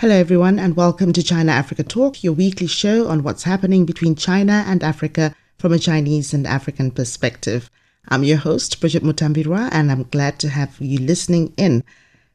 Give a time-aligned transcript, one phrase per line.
[0.00, 4.14] Hello, everyone, and welcome to China Africa Talk, your weekly show on what's happening between
[4.14, 7.68] China and Africa from a Chinese and African perspective.
[8.08, 11.84] I'm your host, Bridget Mutambirwa, and I'm glad to have you listening in.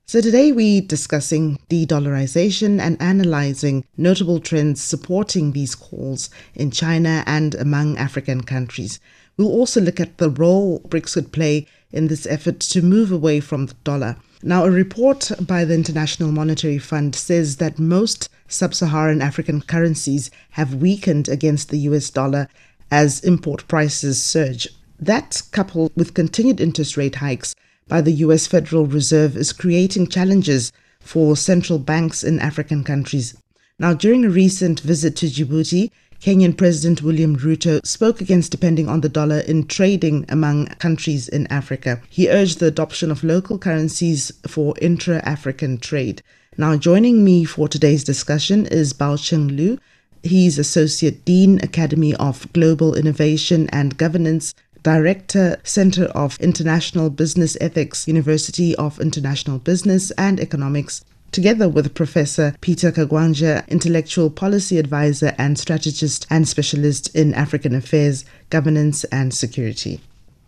[0.06, 7.23] So, today we're discussing de dollarization and analyzing notable trends supporting these calls in China
[7.26, 9.00] and among African countries.
[9.38, 13.40] We'll also look at the role BRICS could play in this effort to move away
[13.40, 14.18] from the dollar.
[14.44, 20.30] Now, a report by the International Monetary Fund says that most sub Saharan African currencies
[20.52, 22.47] have weakened against the US dollar
[22.92, 24.67] as import prices surge.
[25.00, 27.55] That, coupled with continued interest rate hikes
[27.88, 33.36] by the US Federal Reserve, is creating challenges for central banks in African countries.
[33.77, 39.02] Now, during a recent visit to Djibouti, Kenyan President William Ruto spoke against depending on
[39.02, 42.02] the dollar in trading among countries in Africa.
[42.09, 46.21] He urged the adoption of local currencies for intra African trade.
[46.58, 49.77] Now, joining me for today's discussion is Baocheng Liu.
[50.23, 58.08] He's Associate Dean, Academy of Global Innovation and Governance, Director, Center of International Business Ethics,
[58.08, 61.03] University of International Business and Economics,
[61.36, 68.23] together with Professor Peter Kagwanja, Intellectual Policy Advisor and Strategist and Specialist in African Affairs,
[68.50, 70.00] Governance and Security.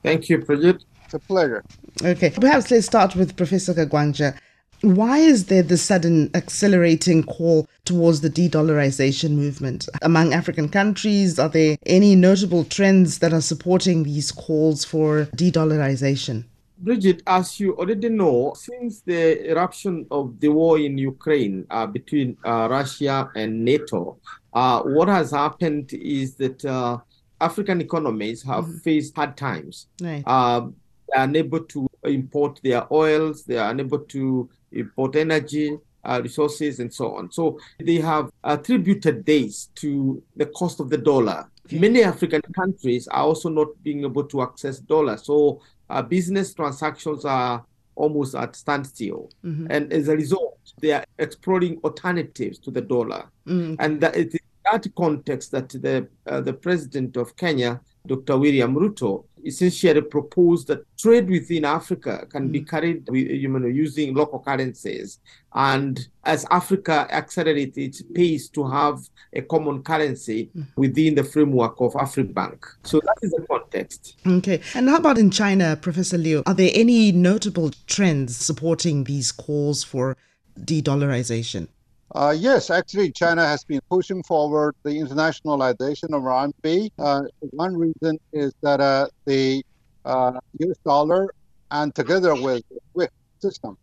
[0.02, 0.86] Thank you, Bridget.
[1.04, 1.66] It's a pleasure.
[2.02, 4.38] Okay, perhaps let's start with Professor Kagwanja.
[4.82, 11.38] Why is there this sudden accelerating call towards the de dollarization movement among African countries?
[11.38, 16.46] Are there any notable trends that are supporting these calls for de dollarization?
[16.80, 22.38] Bridget, as you already know, since the eruption of the war in Ukraine uh, between
[22.46, 24.18] uh, Russia and NATO,
[24.54, 26.98] uh, what has happened is that uh,
[27.42, 28.78] African economies have mm-hmm.
[28.78, 29.88] faced hard times.
[30.02, 30.24] Right.
[30.26, 30.68] Uh,
[31.08, 35.78] they are unable to import their oils, they are unable to import energy.
[36.06, 37.30] Uh, resources and so on.
[37.30, 41.50] So they have attributed this to the cost of the dollar.
[41.66, 41.80] Okay.
[41.80, 45.26] Many African countries are also not being able to access dollars.
[45.26, 45.60] So
[45.90, 47.66] uh, business transactions are
[47.96, 49.32] almost at standstill.
[49.44, 49.68] Mm-hmm.
[49.70, 53.30] And as a result, they are exploring alternatives to the dollar.
[53.48, 53.76] Mm-hmm.
[53.80, 58.38] And that it is that context that the, uh, the president of Kenya, Dr.
[58.38, 62.52] William Ruto, essentially proposed that trade within Africa can mm-hmm.
[62.52, 65.20] be carried with, you know, using local currencies.
[65.54, 69.00] And as Africa accelerates its pace to have
[69.34, 70.62] a common currency mm-hmm.
[70.76, 72.64] within the framework of AfriBank.
[72.84, 74.18] So that is the context.
[74.26, 74.62] Okay.
[74.76, 76.44] And how about in China, Professor Liu?
[76.46, 80.18] Are there any notable trends supporting these calls for
[80.64, 81.68] de dollarization?
[82.16, 86.90] Uh, yes, actually, China has been pushing forward the internationalization of RMB.
[86.98, 89.62] Uh, one reason is that uh, the
[90.06, 90.40] US uh,
[90.86, 91.30] dollar,
[91.72, 93.78] and together with the SWIFT system,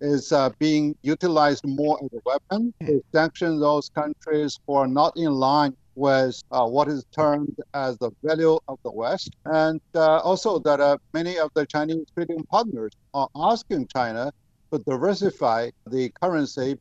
[0.00, 5.12] is uh, being utilized more as a weapon to sanction those countries who are not
[5.16, 9.30] in line with uh, what is termed as the value of the West.
[9.44, 14.32] And also that many of the Chinese trading partners are asking China
[14.72, 16.78] to diversify the currency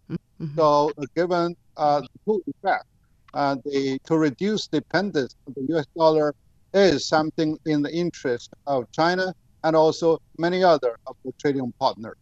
[0.55, 2.85] So, uh, given uh, the full effect,
[3.33, 6.33] uh, the, to reduce dependence on the US dollar
[6.73, 9.33] is something in the interest of China
[9.63, 12.17] and also many other of the trading partners.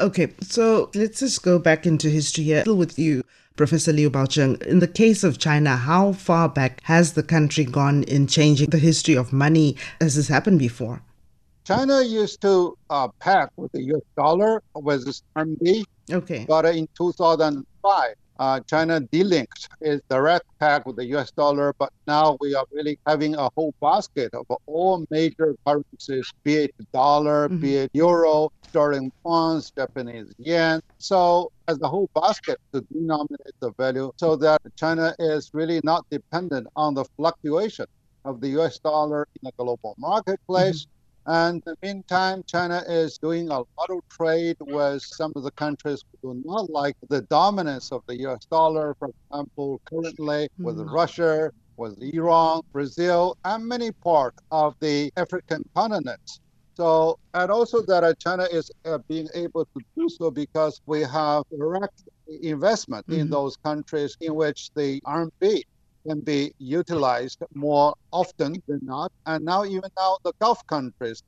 [0.00, 3.22] Okay, so let's just go back into history here with you.
[3.56, 8.04] Professor Liu Baocheng, in the case of China, how far back has the country gone
[8.04, 9.76] in changing the history of money?
[10.00, 11.02] Has this happened before?
[11.64, 16.44] China used to uh, peg with the US dollar with the RMB Okay.
[16.48, 22.38] But in 2005, uh, China delinked its direct peg with the US dollar, but now
[22.40, 27.60] we are really having a whole basket of all major currencies, be it dollar, mm-hmm.
[27.60, 30.80] be it euro, sterling pounds, Japanese yen.
[30.96, 36.06] So as a whole basket to denominate the value so that China is really not
[36.10, 37.86] dependent on the fluctuation
[38.24, 40.86] of the US dollar in the global marketplace.
[40.86, 40.99] Mm-hmm
[41.30, 45.52] and in the meantime, China is doing a lot of trade with some of the
[45.52, 48.96] countries who do not like the dominance of the US dollar.
[48.98, 50.64] For example, currently mm-hmm.
[50.64, 56.40] with Russia, with Iran, Brazil, and many parts of the African continent.
[56.74, 61.02] So, and also that uh, China is uh, being able to do so because we
[61.02, 62.02] have direct
[62.42, 63.20] investment mm-hmm.
[63.20, 65.62] in those countries in which the RMB
[66.06, 69.12] can be utilized more often than not.
[69.26, 71.22] And now, even now, the Gulf countries,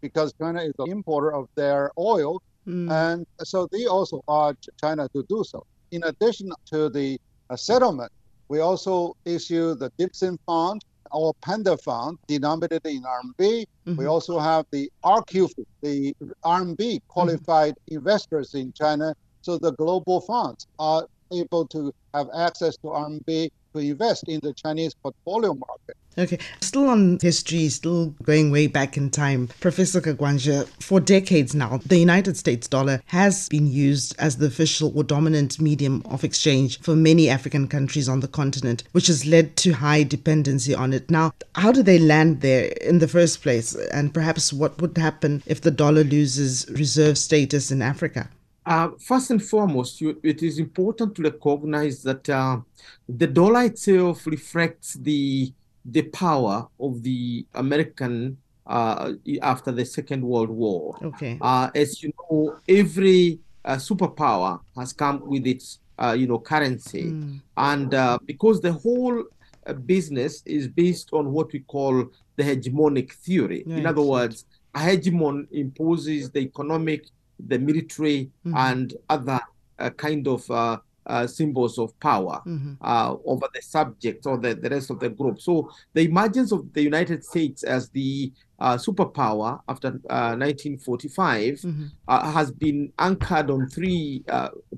[0.00, 2.90] because China is an importer of their oil, mm.
[2.90, 5.66] and so they also urge China to do so.
[5.90, 7.20] In addition to the
[7.50, 8.10] uh, settlement,
[8.48, 13.38] we also issue the Dim Sum Fund, or Panda Fund, denominated in RMB.
[13.38, 13.96] Mm-hmm.
[13.96, 15.50] We also have the RQ,
[15.80, 16.14] the
[16.44, 17.98] RMB qualified mm-hmm.
[17.98, 19.14] investors in China.
[19.42, 24.52] So the global funds are able to have access to RMB to invest in the
[24.52, 25.96] Chinese portfolio market.
[26.16, 29.48] Okay, still on history, still going way back in time.
[29.58, 34.96] Professor Kagwanja, for decades now, the United States dollar has been used as the official
[34.96, 39.56] or dominant medium of exchange for many African countries on the continent, which has led
[39.56, 41.10] to high dependency on it.
[41.10, 43.74] Now, how do they land there in the first place?
[43.74, 48.28] And perhaps what would happen if the dollar loses reserve status in Africa?
[48.66, 52.58] Uh, first and foremost, you, it is important to recognize that uh,
[53.08, 55.52] the dollar itself reflects the
[55.86, 59.12] the power of the American uh,
[59.42, 60.98] after the Second World War.
[61.02, 61.36] Okay.
[61.42, 67.10] Uh, as you know, every uh, superpower has come with its uh, you know currency,
[67.10, 67.40] mm.
[67.58, 67.90] and
[68.26, 69.24] because the whole
[69.84, 72.04] business is based on what we call
[72.36, 73.62] the hegemonic theory.
[73.66, 73.78] Right.
[73.78, 77.06] In other words, a hegemon imposes the economic
[77.38, 78.56] the military mm-hmm.
[78.56, 79.40] and other
[79.78, 82.72] uh, kind of uh, uh, symbols of power mm-hmm.
[82.80, 85.40] Uh, over the subject or the, the rest of the group.
[85.40, 92.32] So the emergence of the United States as the uh, superpower after 1945 uh, mm-hmm.
[92.32, 94.24] has been anchored on three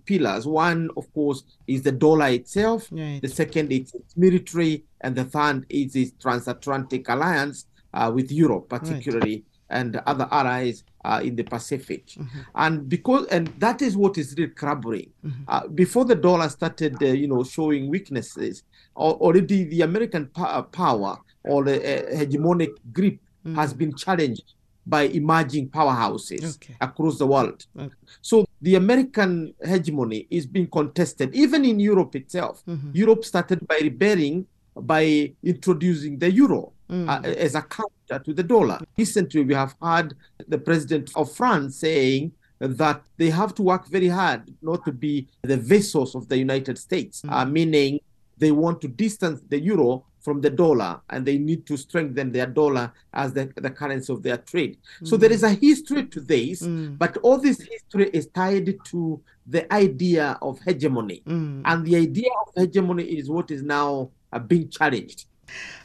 [0.04, 0.46] pillars.
[0.46, 2.88] One, of course, is the dollar itself.
[2.90, 3.20] Right.
[3.22, 7.66] The second is its military, and the third is its transatlantic alliance
[8.12, 9.34] with Europe, particularly.
[9.34, 12.06] Right and other allies uh, in the Pacific.
[12.06, 12.40] Mm-hmm.
[12.54, 15.10] And because and that is what is really crumbling.
[15.24, 15.42] Mm-hmm.
[15.46, 18.64] Uh, before the dollar started, uh, you know, showing weaknesses,
[18.96, 23.54] already the American uh, power or the uh, hegemonic grip mm-hmm.
[23.54, 24.54] has been challenged
[24.88, 26.76] by emerging powerhouses okay.
[26.80, 27.66] across the world.
[27.78, 27.94] Okay.
[28.22, 32.62] So the American hegemony is being contested, even in Europe itself.
[32.66, 32.90] Mm-hmm.
[32.94, 37.08] Europe started by rebelling by introducing the euro mm.
[37.08, 38.78] uh, as a counter to the dollar.
[38.96, 40.14] Recently, we have heard
[40.48, 45.28] the president of France saying that they have to work very hard not to be
[45.42, 47.32] the vessels of the United States, mm.
[47.32, 48.00] uh, meaning
[48.38, 52.46] they want to distance the euro from the dollar and they need to strengthen their
[52.46, 54.76] dollar as the, the currency of their trade.
[55.00, 55.08] Mm.
[55.08, 56.98] So there is a history to this, mm.
[56.98, 61.22] but all this history is tied to the idea of hegemony.
[61.26, 61.62] Mm.
[61.64, 65.26] And the idea of hegemony is what is now uh, being challenged.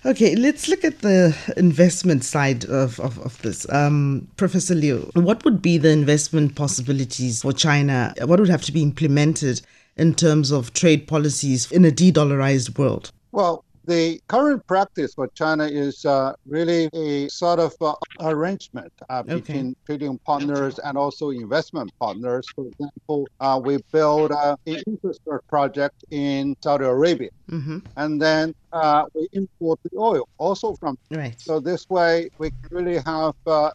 [0.06, 3.72] Okay, let's look at the investment side of, of, of this.
[3.72, 8.14] Um, Professor Liu, what would be the investment possibilities for China?
[8.24, 9.62] What would have to be implemented
[9.98, 13.12] in terms of trade policies in a de dollarized world?
[13.32, 19.24] Well, the current practice for China is uh, really a sort of uh, arrangement uh,
[19.26, 19.36] okay.
[19.36, 22.46] between trading partners and also investment partners.
[22.56, 27.80] For example, uh, we build uh, an infrastructure project in Saudi Arabia, mm-hmm.
[27.98, 30.98] and then uh, we import the oil also from.
[31.10, 31.40] Right.
[31.40, 33.72] So this way, we can really have a,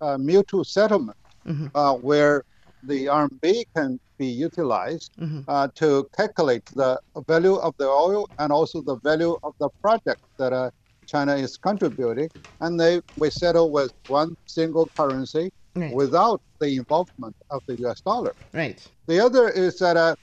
[0.00, 1.16] a, mutual settlement
[1.46, 1.66] mm-hmm.
[2.06, 2.44] where
[2.82, 5.40] the RMB can be utilized mm-hmm.
[5.48, 10.20] uh, to calculate the value of the oil and also the value of the project
[10.38, 10.70] that uh,
[11.06, 12.30] China is contributing.
[12.60, 15.94] And they we settle with one single currency right.
[15.94, 18.34] without the involvement of the US dollar.
[18.52, 18.86] Right.
[19.06, 20.16] The other is that uh,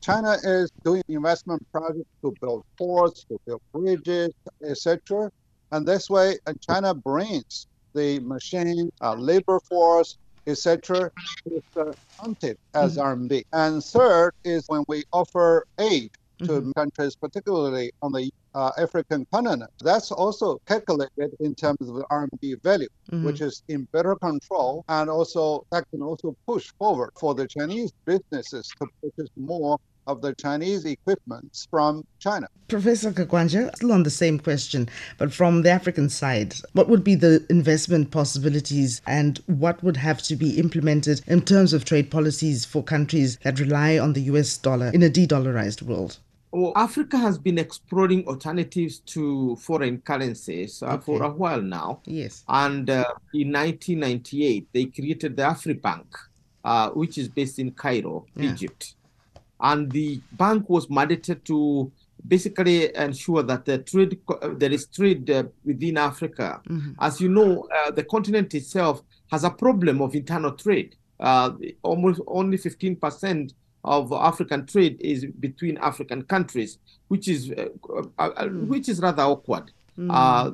[0.00, 4.32] China is doing investment projects to build ports, to build bridges,
[4.64, 5.30] etc.
[5.72, 11.10] And this way, uh, China brings the machine, uh, labor force, etc.,
[11.46, 13.24] is uh, counted as mm-hmm.
[13.24, 13.44] RMB.
[13.52, 16.72] And third is when we offer aid to mm-hmm.
[16.72, 19.70] countries, particularly on the uh, African continent.
[19.82, 23.24] That's also calculated in terms of the RMB value, mm-hmm.
[23.24, 27.92] which is in better control, and also that can also push forward for the Chinese
[28.04, 32.48] businesses to purchase more of the Chinese equipment from China.
[32.68, 37.14] Professor Kagwanja, still on the same question, but from the African side, what would be
[37.14, 42.64] the investment possibilities and what would have to be implemented in terms of trade policies
[42.64, 46.18] for countries that rely on the US dollar in a de dollarized world?
[46.52, 51.04] Well, Africa has been exploring alternatives to foreign currencies uh, okay.
[51.04, 52.00] for a while now.
[52.06, 52.44] Yes.
[52.48, 56.06] And uh, in 1998, they created the AfriBank,
[56.64, 58.52] uh, which is based in Cairo, yeah.
[58.52, 58.94] Egypt
[59.60, 61.90] and the bank was mandated to
[62.26, 66.60] basically ensure that the trade uh, there is trade uh, within Africa.
[66.68, 66.92] Mm-hmm.
[66.98, 70.96] As you know, uh, the continent itself has a problem of internal trade.
[71.18, 73.52] Uh, almost only 15%
[73.84, 77.66] of African trade is between African countries, which is uh,
[78.18, 79.70] uh, uh, which is rather awkward
[80.10, 80.50] uh,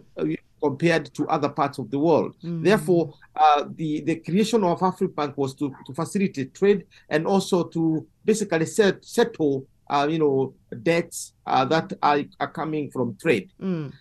[0.63, 2.35] compared to other parts of the world.
[2.65, 8.07] Therefore, uh, the the creation of AfriBank was to, to facilitate trade and also to
[8.25, 13.51] basically set, settle uh, you know debts uh, that are, are coming from trade.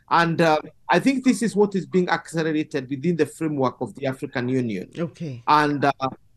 [0.10, 4.06] And uh, I think this is what is being accelerated within the framework of the
[4.08, 4.90] African Union.
[4.98, 5.44] Okay.
[5.48, 5.92] And uh,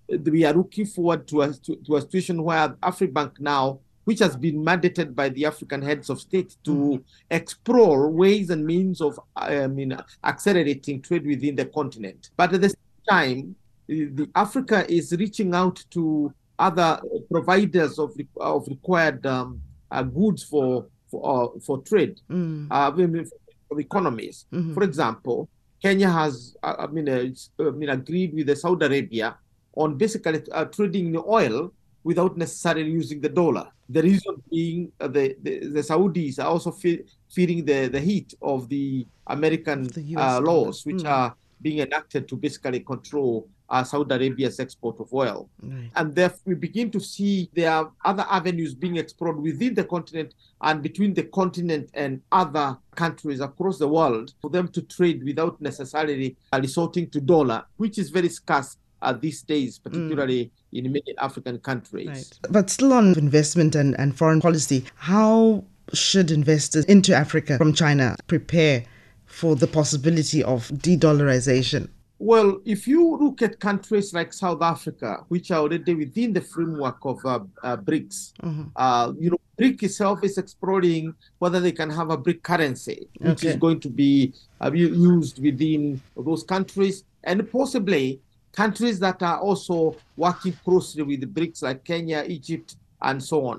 [0.08, 4.36] we are looking forward to a, to, to a situation where AfriBank now, which has
[4.36, 9.66] been mandated by the African heads of state to explore ways and means of I
[9.66, 12.30] mean, accelerating trade within the continent.
[12.36, 12.76] But at the same
[13.08, 13.56] time,
[13.88, 20.86] the Africa is reaching out to other providers of, of required um, uh, goods for
[21.10, 22.66] for, uh, for trade, Mm.
[22.70, 23.28] uh, I mean,
[23.68, 24.46] for economies.
[24.52, 24.74] Mhm.
[24.74, 25.48] For example,
[25.82, 27.28] Kenya has, uh, I mean, uh,
[27.60, 29.36] I mean, agreed with Saudi Arabia
[29.76, 31.72] on basically uh, trading oil
[32.04, 33.66] without necessarily using the dollar.
[33.88, 38.34] The reason being uh, the, the the Saudis are also fe- feeling the the heat
[38.40, 41.10] of the American The uh, laws, which Mm.
[41.10, 45.90] are being enacted to basically control uh, Saudi Arabia's export of oil Right.
[45.96, 50.34] and therefore we begin to see there are other avenues being explored within the continent
[50.60, 55.58] and between the continent and other countries across the world for them to trade without
[55.62, 61.58] necessarily resorting to dollar, which is very scarce uh, these days, particularly in many African
[61.58, 62.08] countries.
[62.08, 62.38] Right.
[62.50, 68.16] But still on investment and, and foreign policy, how should investors into Africa from China
[68.26, 68.84] prepare
[69.26, 71.88] for the possibility of de-dollarization?
[72.18, 76.98] Well, if you look at countries like South Africa, which are already within the framework
[77.04, 78.70] of uh, uh, BRICS, Mhm.
[78.76, 83.44] uh, you know, BRIC itself is exploring whether they can have a BRIC currency, which
[83.44, 88.20] is going to be uh, used within those countries, and possibly
[88.54, 93.58] countries that are also working closely with the BRICS, like Kenya, Egypt, and so on.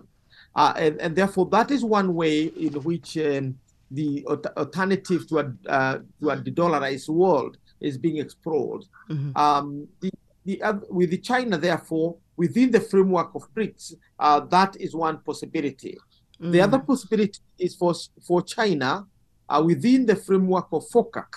[0.55, 3.55] Uh, and, and therefore, that is one way in which um,
[3.91, 4.25] the
[4.57, 8.83] alternative to a, uh, to a de-dollarized world is being explored.
[9.09, 9.35] Mhm.
[9.45, 10.11] Um, the,
[10.45, 15.17] the, oth- with the China, therefore, within the framework of BRICS, uh, that is one
[15.19, 15.97] possibility.
[16.39, 17.93] The other possibility is for
[18.27, 19.07] for China,
[19.47, 21.31] uh, within the framework of FOCAC,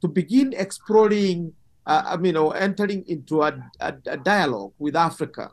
[0.00, 1.52] to begin exploring,
[1.86, 5.50] uh, I mean, or entering into a, a, a dialogue with Africa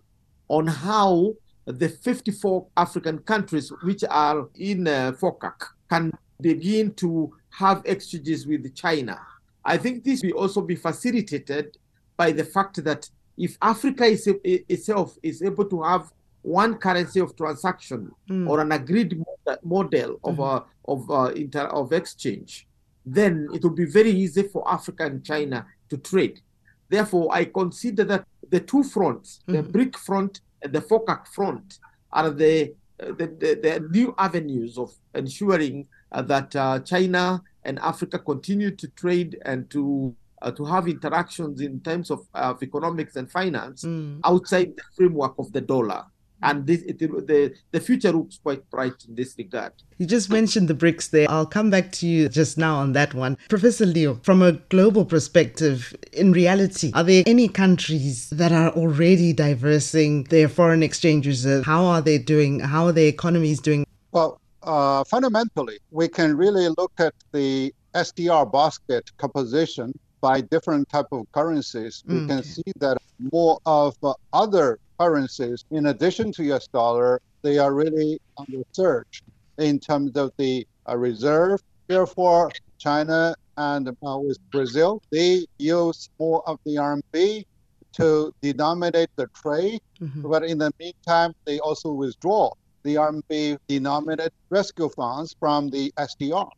[0.48, 1.34] on how
[1.66, 5.54] the 54 African countries which are in uh, FOCAC
[5.90, 9.20] can begin to have exchanges with China.
[9.66, 11.78] I think this will also be facilitated
[12.18, 17.36] by the fact that if Africa is, itself is able to have one currency of
[17.36, 18.48] transaction Mm.
[18.50, 19.22] or an agreed
[19.64, 22.68] model of uh, of uh, inter of exchange,
[23.06, 26.42] then it will be very easy for Africa and China to trade.
[26.90, 29.72] Therefore, I consider that the two fronts, the Mhm.
[29.72, 31.80] BRIC front and the FOCAC front,
[32.12, 37.80] are the uh, the, the, the new avenues of ensuring uh, that uh, China and
[37.80, 42.64] Africa continue to trade and to uh, to have interactions in terms of, uh, of
[42.64, 44.20] economics and finance Mm.
[44.26, 46.04] outside the framework of the dollar.
[46.42, 49.74] And this, it, the the future looks quite bright in this regard.
[49.98, 51.28] You just mentioned the BRICS there.
[51.30, 53.38] I'll come back to you just now on that one.
[53.50, 59.34] Professor Liu, from a global perspective, in reality, are there any countries that are already
[59.34, 61.66] diversing their foreign exchange reserve?
[61.66, 62.62] How are they doing?
[62.62, 63.86] How are their economies doing?
[64.12, 71.08] Well, uh, fundamentally, we can really look at the SDR basket composition by different type
[71.12, 72.04] of currencies.
[72.08, 72.98] We can see that
[73.32, 79.24] more of uh, other currencies, in addition to US dollar, they are really the surge
[79.58, 81.62] in terms of the uh, reserve.
[81.88, 87.46] Therefore, China and uh, with Brazil, they use more of the RMB
[87.94, 89.82] to denominate the trade.
[90.00, 90.30] Mhm.
[90.30, 92.52] But in the meantime, they also withdraw
[92.84, 96.50] the RMB denominated rescue funds from the SDR.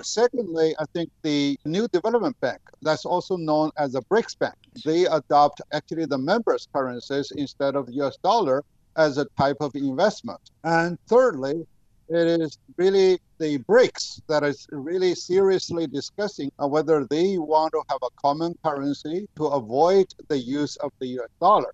[0.00, 5.06] Secondly, I think the new development bank, that's also known as the BRICS bank, they
[5.06, 8.64] adopt actually the members' currencies instead of the US dollar
[8.96, 10.40] as a type of investment.
[10.64, 11.66] And thirdly,
[12.08, 18.00] it is really the BRICS that is really seriously discussing whether they want to have
[18.02, 21.72] a common currency to avoid the use of the US dollar.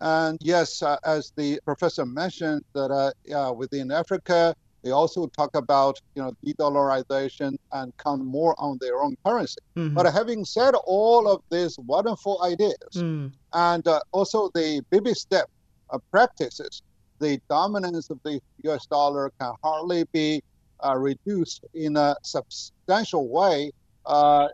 [0.00, 5.50] And yes, uh, as the professor mentioned, that uh, yeah, within Africa, they also talk
[5.54, 9.56] about you know de-dollarization and count more on their own currency.
[9.76, 9.94] Mhm.
[9.94, 13.32] But having said all of these wonderful ideas, Mm.
[13.52, 15.46] and uh, also the baby step
[15.90, 16.82] uh, practices,
[17.18, 20.40] the dominance of the US dollar can hardly be
[20.84, 23.70] uh, reduced in a substantial way
[24.06, 24.48] uh,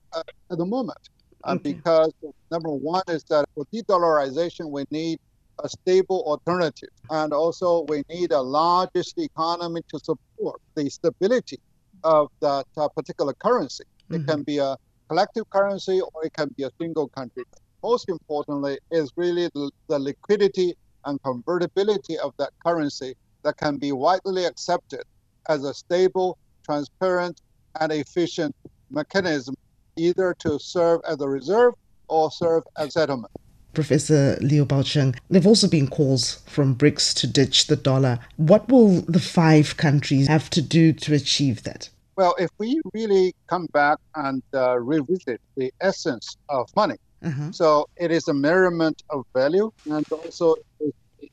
[0.51, 0.99] at the moment.
[1.45, 1.75] Uh, Okay.
[1.75, 2.11] Because
[2.51, 5.19] number one is that for de dollarization, we need
[5.63, 6.89] a stable alternative.
[7.11, 11.59] And also, we need a largest economy to support the stability
[12.05, 13.85] of that uh, particular currency.
[14.11, 14.27] It Mhm.
[14.27, 14.77] can be a
[15.09, 17.45] collective currency or it can be a single country.
[17.83, 23.93] Most importantly, is really the, the liquidity and convertibility of that currency that can be
[23.93, 25.03] widely accepted
[25.49, 27.41] as a stable, transparent,
[27.81, 28.55] and efficient
[28.91, 29.55] mechanism,
[29.97, 31.75] either to serve as a reserve
[32.09, 33.31] or serve as settlement.
[33.77, 38.19] Professor Liu Baocheng, there have also been calls from BRICS to ditch the dollar.
[38.39, 41.91] What will the five countries have to do to achieve that?
[42.17, 47.51] Well, if we really come back and uh, revisit the essence of money, Uh-huh.
[47.53, 47.67] so
[48.05, 50.89] it is a measurement of value and also a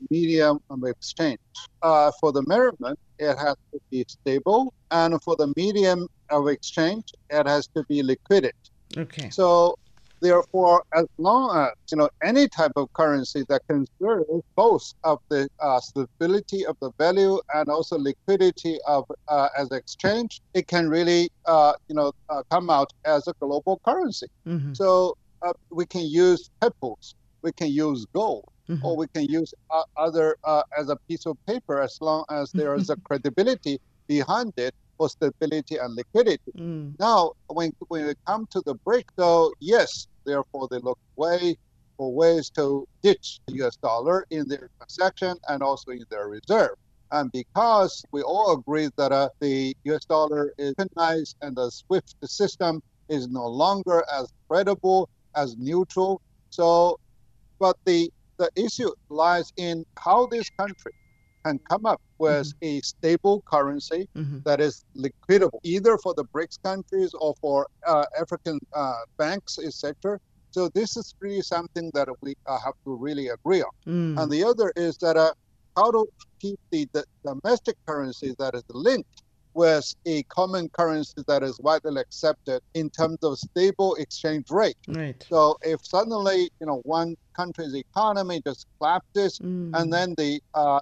[0.09, 1.39] medium of exchange.
[1.81, 7.05] Uh, for the measurement, it has to be stable, and for the medium of exchange,
[7.29, 8.57] it has to be liquidity.
[8.97, 9.29] Okay.
[9.29, 9.77] So,
[10.23, 14.23] therefore, as long as you know any type of currency that can serve
[14.55, 20.41] both of the uh, stability of the value and also liquidity of uh, as exchange,
[20.55, 24.27] it can really uh, you know uh, come out as a global currency.
[24.47, 24.75] Mhm.
[24.75, 25.13] So
[25.45, 27.13] uh, we can use pebbles,
[27.43, 28.81] we can use gold, Mhm.
[28.85, 32.49] or we can use uh, other uh, as a piece of paper as long as
[32.53, 33.77] there is a credibility
[34.07, 36.51] behind it for stability and liquidity.
[36.57, 36.95] Mm.
[36.99, 41.57] Now, when when we come to the BRIC, so yes, therefore they look way
[41.97, 43.75] for ways to ditch the U.S.
[43.77, 46.75] dollar in their transaction and also in their reserve.
[47.11, 50.05] And because we all agree that uh, the U.S.
[50.05, 56.99] dollar is recognized and the SWIFT system is no longer as credible as neutral, so
[57.59, 60.91] but the the issue lies in how this country
[61.45, 64.43] can come up with a stable currency Mhm.
[64.45, 70.19] that is liquidable, either for the BRICS countries or for uh, African uh, banks, etc.
[70.51, 73.71] So this is really something that we uh, have to really agree on.
[73.87, 74.21] Mm.
[74.21, 75.33] And the other is that uh,
[75.75, 76.05] how to
[76.39, 79.23] keep the, the domestic currency that is linked
[79.55, 84.77] with a common currency that is widely accepted in terms of stable exchange rate.
[84.87, 85.23] Right.
[85.29, 89.71] So if suddenly, you know, one country's economy just collapses, Mm.
[89.79, 90.79] and then the uh,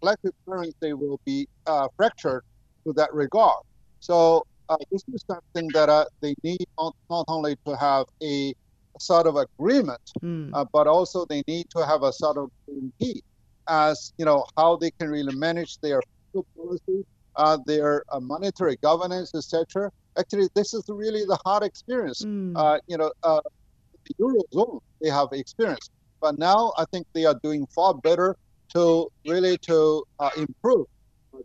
[0.00, 2.42] collective currency will be uh, fractured
[2.86, 3.62] to that regard.
[4.00, 8.54] So uh, this is something that uh, they need not, not only to have a
[9.00, 10.50] sort of agreement, Mm.
[10.54, 13.22] uh, but also they need to have a sort of guarantee
[13.66, 17.04] as you know how they can really manage their fiscal policy,
[17.36, 19.90] uh, their uh, monetary governance, etc.
[20.18, 22.22] Actually, this is really the hard experience.
[22.22, 22.52] Mm.
[22.56, 23.40] Uh, you know, uh,
[24.06, 28.36] the eurozone they have experience, but now I think they are doing far better
[28.74, 30.86] to really to uh, improve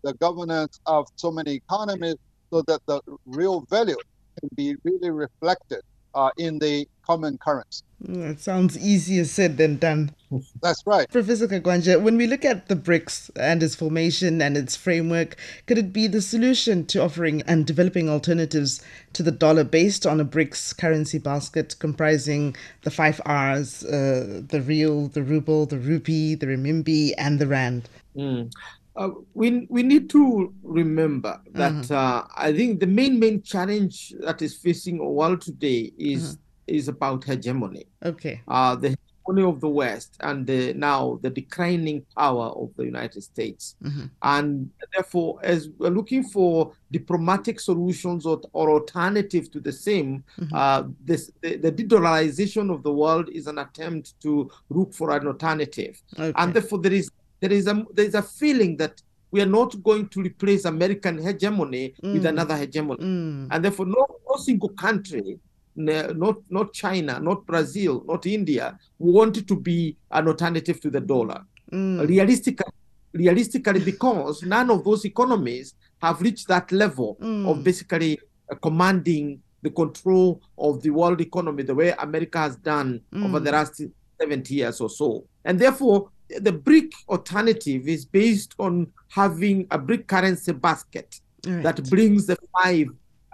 [0.04, 2.16] the governance of so many economies,
[2.50, 3.96] so that the real value
[4.38, 5.82] can be really reflected
[6.14, 7.82] uh, in the common currency.
[8.06, 10.14] Mm, It sounds easier said than done.
[10.62, 11.10] That's right.
[11.10, 15.76] Professor Kagwanja, when we look at the BRICS and its formation and its framework, could
[15.76, 18.80] it be the solution to offering and developing alternatives
[19.12, 24.62] to the dollar based on a BRICS currency basket comprising the five R's uh, the
[24.62, 27.88] real, the ruble, the rupee, the renminbi, and the rand?
[28.16, 28.52] Mm.
[28.96, 34.42] Uh, we we need to remember that uh, I think the main main challenge that
[34.42, 38.40] is facing the world today is is about hegemony, Okay.
[38.46, 43.22] uh, the hegemony of the West, and the, now the declining power of the United
[43.22, 43.74] States.
[43.82, 44.10] Mhm.
[44.22, 50.48] And therefore, as we're looking for diplomatic solutions or, or alternative to the same, Mhm.
[50.52, 55.26] uh, this the, the de-dollarization of the world is an attempt to look for an
[55.26, 56.32] alternative Okay.
[56.36, 59.00] and therefore there is there is a there is a feeling that
[59.32, 62.28] we are not going to replace American hegemony with Mm.
[62.28, 63.48] another hegemony, Mm.
[63.50, 65.38] and therefore no, no single country,
[65.76, 71.42] not not China, not Brazil, not India, wanted to be an alternative to the dollar.
[71.72, 72.06] Mm.
[72.08, 72.72] Realistically,
[73.12, 77.48] realistically, because none of those economies have reached that level Mm.
[77.48, 78.18] of basically
[78.50, 83.44] uh, commanding the control of the world economy the way America has done over Mm.
[83.44, 83.82] the last
[84.20, 85.24] 70 years or so.
[85.44, 91.62] And therefore, the BRIC alternative is based on having a BRIC currency basket Right.
[91.62, 92.88] that brings the five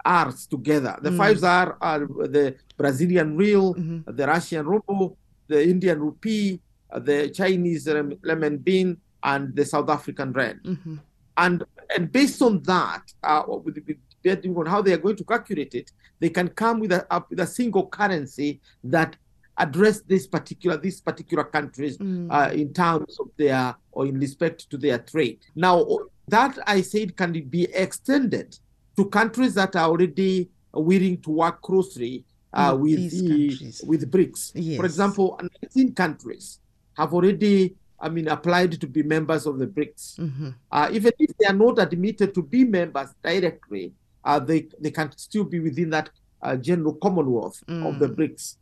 [0.05, 0.97] R's together.
[1.01, 1.17] The Mm.
[1.17, 1.99] five R are
[2.37, 4.15] the Brazilian real, Mhm.
[4.15, 6.61] the Russian ruble, the Indian rupee,
[7.03, 10.99] the Chinese renminbi, and the South African rand Mhm.
[11.37, 11.63] and
[11.95, 15.73] and based on that, uh, with, with, depending on how they are going to calculate
[15.73, 19.15] it, they can come with a up with a single currency that
[19.57, 22.27] address this particular these particular countries Mm.
[22.31, 25.39] uh, in terms of their or in respect to their trade.
[25.55, 25.85] Now
[26.27, 28.57] that I said can be extended
[28.97, 33.81] to countries that are already willing to work closely uh, With with the countries.
[33.85, 34.51] with BRICS.
[34.55, 34.77] Yes.
[34.79, 35.39] For example,
[35.75, 36.59] 19 countries
[36.95, 40.19] have already I mean, applied to be members of the BRICS.
[40.19, 40.53] Mhm.
[40.71, 43.91] Uh, even if they are not admitted to be members directly,
[44.23, 46.11] uh, they, they can still be within that
[46.43, 48.15] uh, general commonwealth of the Mm.
[48.15, 48.57] BRICS.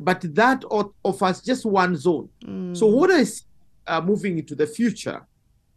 [0.00, 0.64] But that
[1.04, 2.28] offers just one zone.
[2.74, 2.92] So Mm.
[2.98, 3.44] what I see
[3.86, 5.26] uh, moving into the future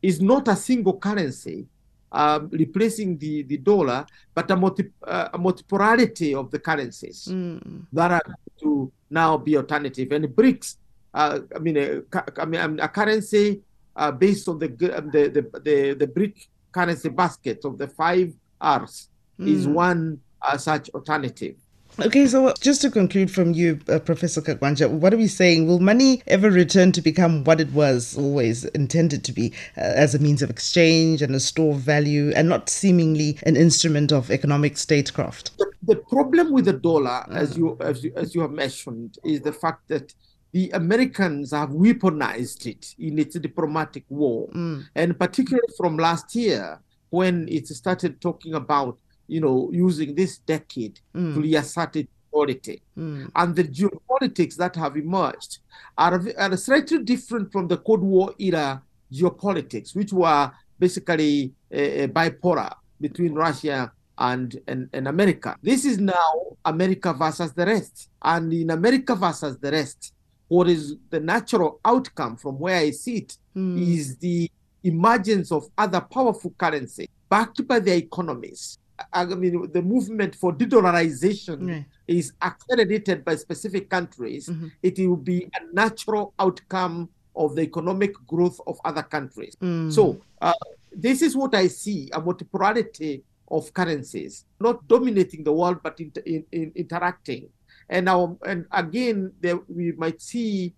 [0.02, 1.68] is not a single currency
[2.12, 7.86] um, replacing the, the dollar, but a, multi, uh, a multipolarity of the currencies Mm.
[7.92, 8.22] that are
[8.62, 10.12] to now be alternative.
[10.14, 10.78] And BRICS,
[11.14, 13.62] uh, I mean, a, mean, um, a currency
[13.96, 18.34] uh, based on the, um, the, the, the, the BRIC currency basket of the five
[18.62, 19.74] R's is Mm.
[19.74, 21.56] one uh, such alternative.
[22.00, 25.66] Okay, so just to conclude from you, uh, Professor Kagwanja, what are we saying?
[25.66, 30.14] Will money ever return to become what it was always intended to be, uh, as
[30.14, 34.30] a means of exchange and a store of value, and not seemingly an instrument of
[34.30, 35.58] economic statecraft?
[35.58, 39.42] the, the problem with the dollar, as you as you as you have mentioned, is
[39.42, 40.14] the fact that
[40.52, 44.84] the Americans have weaponized it in its diplomatic war, Mm.
[44.94, 46.80] and particularly from last year
[47.10, 51.34] when it started talking about you know using this decade Mm.
[51.36, 52.82] to reassert its authority.
[52.98, 53.32] Mm.
[53.36, 55.60] And the geopolitics that have emerged
[55.98, 62.74] are, are slightly different from the Cold War era geopolitics, which were basically uh, bipolar
[63.02, 65.56] between Russia and, and, and America.
[65.62, 66.34] This is now
[66.66, 68.10] America versus the rest.
[68.22, 70.14] And in America versus the rest,
[70.48, 73.82] what is the natural outcome from where I sit Mm.
[73.82, 74.52] is the
[74.84, 78.78] emergence of other powerful currency backed by their economies.
[79.14, 81.84] I mean, the movement for de-dollarization Yeah.
[82.08, 84.72] is accelerated by specific countries, Mhm.
[84.82, 89.56] it will be a natural outcome of the economic growth of other countries.
[89.62, 89.92] Mm.
[89.92, 90.54] So, uh,
[90.92, 96.24] this is what I see a multipolarity of currencies, not dominating the world, but inter-
[96.26, 97.50] in, in, interacting.
[97.90, 100.74] And now, and again, there, we might see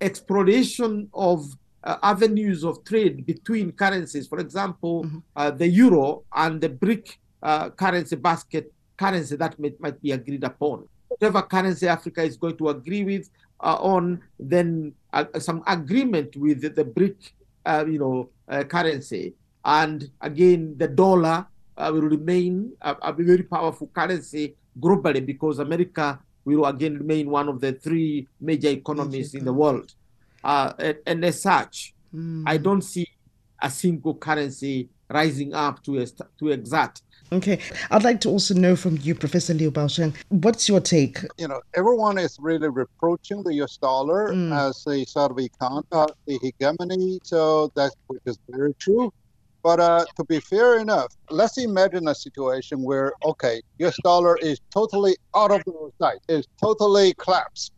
[0.00, 1.46] exploration of
[1.82, 4.26] uh, avenues of trade between currencies.
[4.26, 5.22] For example, Mhm.
[5.36, 10.44] uh, the euro and the BRIC uh, currency basket currency that might, might be agreed
[10.44, 10.88] upon.
[11.08, 13.28] Whatever currency Africa is going to agree with
[13.60, 17.16] uh, on, then uh, some agreement with the, the BRIC,
[17.66, 19.34] uh, you know, uh, currency.
[19.64, 26.18] And again, the dollar uh, will remain a, a very powerful currency globally because America
[26.44, 29.92] will again remain one of the three major economies in the world.
[30.42, 32.44] Uh, and, and as such, Mm.
[32.46, 33.08] I don't see
[33.60, 37.00] a single currency rising up to est- to exert
[37.34, 37.58] Okay,
[37.90, 41.18] I'd like to also know from you, Professor Liu Baocheng, what's your take?
[41.36, 44.52] you know, everyone is really reproaching the US dollar Mm.
[44.56, 47.18] as a sort of econ- uh, the hegemony.
[47.24, 49.12] So that's which is very true.
[49.64, 54.60] But uh, to be fair enough, let's imagine a situation where okay, US dollar is
[54.70, 57.72] totally out of the sight, is totally collapsed.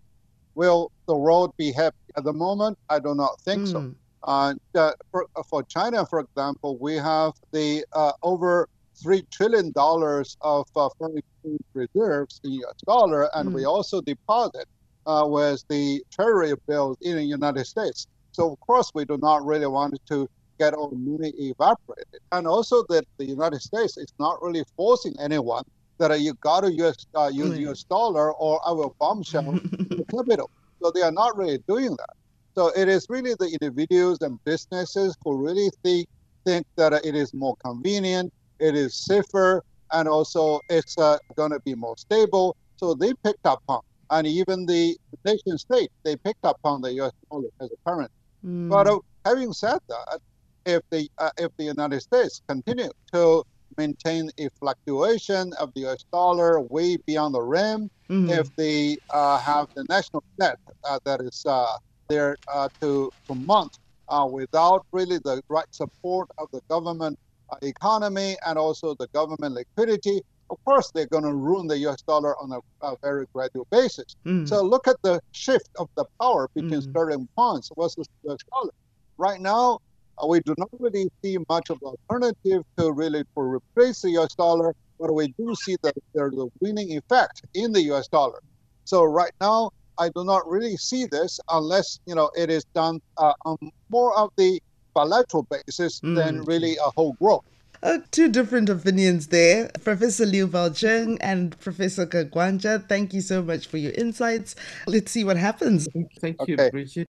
[0.55, 1.97] Will the world be happy?
[2.19, 3.81] At the moment, I do not think so.
[3.81, 3.95] Mm.
[4.25, 8.69] Uh, uh, for, for China, for example, we have the uh, over
[9.03, 12.75] three trillion dollars of uh, foreign exchange reserves in U.S.
[12.87, 14.67] dollar, and we also deposit
[15.07, 18.07] uh, with the Treasury bills in the United States.
[18.33, 20.27] So of course, we do not really want to
[20.59, 25.63] get our money evaporated, and also that the United States is not really forcing anyone
[25.99, 27.61] that you got to use uh, use Mm.
[27.61, 27.85] U.S.
[27.85, 30.51] dollar or I will bombshell the capital.
[30.83, 32.15] So they are not really doing that.
[32.55, 36.07] So it is really the individuals and businesses who really think
[36.45, 41.61] think that it is more convenient, it is safer, and also it's uh, going to
[41.65, 42.57] be more stable.
[42.77, 46.93] So they picked up on, and even the nation state they picked up on the
[46.95, 47.13] U.S.
[47.31, 48.13] dollar as a currency.
[48.45, 48.69] Mm.
[48.71, 50.19] But uh, having said that,
[50.65, 53.43] if the uh, if the United States continue to
[53.79, 56.05] maintain a fluctuation of the U.S.
[56.13, 58.31] dollar way beyond the rim, Mhm.
[58.39, 61.67] if they uh, have the national debt uh, that is uh,
[62.09, 63.77] there uh, to to mount
[64.09, 67.19] uh, without really the right support of the government
[67.63, 72.03] economy and also the government liquidity, of course they're going to ruin the U.S.
[72.07, 74.07] dollar on a, a very gradual basis.
[74.27, 74.49] Mm.
[74.49, 76.91] So look at the shift of the power between Mm.
[76.91, 78.71] sterling pounds versus the US dollar.
[79.19, 79.79] Right now,
[80.23, 84.11] uh, we do not really see much of an alternative to really to replace the
[84.19, 88.39] US dollar, but we do see that there's a winning effect in the US dollar.
[88.85, 93.01] So right now, I do not really see this unless you know it is done
[93.17, 93.57] uh, on
[93.91, 94.61] more of the
[95.01, 96.47] bilateral basis than Mm.
[96.53, 97.45] really a whole growth.
[97.83, 99.71] Uh, two different opinions there.
[99.85, 104.57] Professor Liu Baocheng and Professor Kagwanja, thank you so much for your insights.
[104.87, 105.87] Let's see what happens.
[106.21, 106.71] Thank you, Okay.
[106.71, 107.07] Bridget.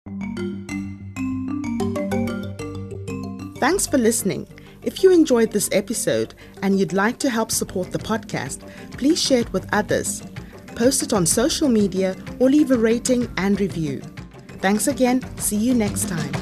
[3.58, 4.46] Thanks for listening.
[4.82, 8.58] If you enjoyed this episode and you'd like to help support the podcast,
[8.98, 10.22] please share it with others.
[10.74, 14.00] Post it on social media or leave a rating and review.
[14.60, 15.18] Thanks again.
[15.38, 16.32] See you next time.